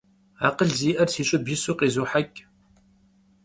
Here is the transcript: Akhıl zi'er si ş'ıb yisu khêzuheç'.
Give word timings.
Akhıl 0.47 0.69
zi'er 0.77 1.09
si 1.13 1.23
ş'ıb 1.27 1.45
yisu 1.49 1.73
khêzuheç'. 1.79 2.39